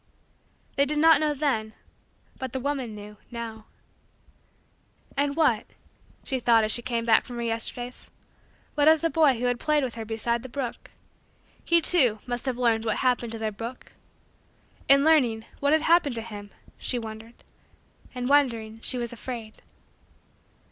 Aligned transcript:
They 0.77 0.85
did 0.85 0.97
not 0.97 1.19
know, 1.19 1.35
then 1.35 1.73
but 2.39 2.53
the 2.53 2.59
woman 2.59 2.95
knew, 2.95 3.17
now. 3.29 3.65
And 5.15 5.35
what 5.35 5.67
she 6.23 6.39
thought 6.39 6.63
as 6.63 6.71
she 6.71 6.81
came 6.81 7.05
back 7.05 7.23
from 7.23 7.35
her 7.35 7.43
Yesterdays 7.43 8.09
what 8.73 8.87
of 8.87 9.01
the 9.01 9.11
boy 9.11 9.37
who 9.39 9.45
had 9.45 9.59
played 9.59 9.83
with 9.83 9.93
her 9.93 10.03
beside 10.03 10.41
the 10.41 10.49
brook? 10.49 10.89
He, 11.63 11.81
too, 11.81 12.17
must 12.25 12.47
have 12.47 12.57
learned 12.57 12.83
what 12.83 12.97
happened 12.97 13.31
to 13.33 13.37
their 13.37 13.51
brook. 13.51 13.91
In 14.89 15.03
learning, 15.03 15.45
what 15.59 15.71
had 15.71 15.83
happened 15.83 16.15
to 16.15 16.23
him 16.23 16.49
she 16.79 16.97
wondered 16.97 17.35
and 18.15 18.27
wondering, 18.27 18.79
she 18.81 18.97
was 18.97 19.13
afraid. 19.13 19.61